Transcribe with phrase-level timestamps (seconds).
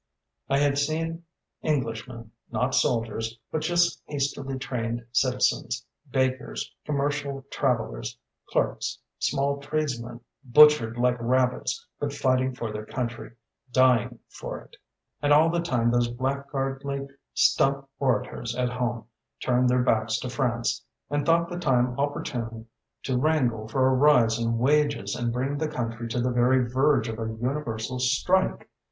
[0.49, 1.25] I had seen
[1.61, 8.17] Englishmen, not soldiers but just hastily trained citizens bakers, commercial travellers,
[8.49, 13.33] clerks, small tradesmen butchered like rabbits but fighting for their country,
[13.71, 14.75] dying for it
[15.21, 19.05] and all the time those blackguardly stump orators at home
[19.39, 22.65] turned their backs to France and thought the time opportune
[23.03, 27.07] to wrangle for a rise in wages and bring the country to the very verge
[27.07, 28.67] of a universal strike.